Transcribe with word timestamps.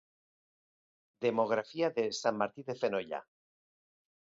Demografia 1.27 1.93
de 2.01 2.09
Sant 2.23 2.43
Martí 2.43 2.69
de 2.73 2.81
Fenollar. 2.85 3.25